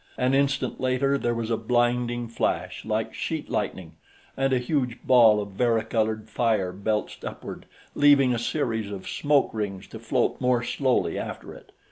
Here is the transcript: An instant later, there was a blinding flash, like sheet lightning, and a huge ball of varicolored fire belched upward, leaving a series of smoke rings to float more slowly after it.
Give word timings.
An 0.17 0.33
instant 0.33 0.81
later, 0.81 1.15
there 1.19 1.35
was 1.35 1.51
a 1.51 1.57
blinding 1.57 2.27
flash, 2.27 2.83
like 2.85 3.13
sheet 3.13 3.51
lightning, 3.51 3.97
and 4.35 4.51
a 4.51 4.57
huge 4.57 4.97
ball 5.03 5.39
of 5.39 5.49
varicolored 5.49 6.27
fire 6.27 6.71
belched 6.73 7.23
upward, 7.23 7.67
leaving 7.93 8.33
a 8.33 8.39
series 8.39 8.89
of 8.89 9.07
smoke 9.07 9.53
rings 9.53 9.85
to 9.89 9.99
float 9.99 10.41
more 10.41 10.63
slowly 10.63 11.19
after 11.19 11.53
it. 11.53 11.71